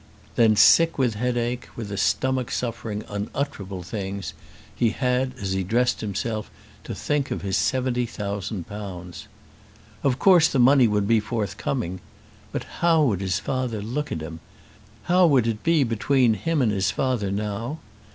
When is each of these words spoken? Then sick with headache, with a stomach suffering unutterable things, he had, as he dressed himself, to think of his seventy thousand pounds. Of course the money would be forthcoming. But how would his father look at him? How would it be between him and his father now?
Then 0.35 0.55
sick 0.55 0.97
with 0.97 1.13
headache, 1.13 1.67
with 1.75 1.91
a 1.91 1.95
stomach 1.95 2.49
suffering 2.49 3.03
unutterable 3.07 3.83
things, 3.83 4.33
he 4.75 4.89
had, 4.89 5.33
as 5.39 5.51
he 5.51 5.63
dressed 5.63 6.01
himself, 6.01 6.49
to 6.85 6.95
think 6.95 7.29
of 7.29 7.43
his 7.43 7.55
seventy 7.55 8.07
thousand 8.07 8.65
pounds. 8.65 9.27
Of 10.01 10.17
course 10.17 10.47
the 10.47 10.57
money 10.57 10.87
would 10.87 11.07
be 11.07 11.19
forthcoming. 11.19 11.99
But 12.51 12.63
how 12.79 13.03
would 13.03 13.21
his 13.21 13.37
father 13.37 13.79
look 13.79 14.11
at 14.11 14.21
him? 14.21 14.39
How 15.03 15.27
would 15.27 15.45
it 15.45 15.61
be 15.61 15.83
between 15.83 16.33
him 16.33 16.63
and 16.63 16.71
his 16.71 16.89
father 16.89 17.29
now? 17.29 17.77